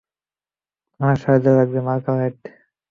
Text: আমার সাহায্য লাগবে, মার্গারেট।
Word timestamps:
আমার 0.99 1.15
সাহায্য 1.15 1.47
লাগবে, 1.57 1.79
মার্গারেট। 1.87 2.37